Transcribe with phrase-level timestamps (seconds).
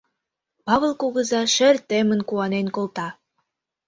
[0.65, 3.07] Павыл кугыза шер темын куанен колта: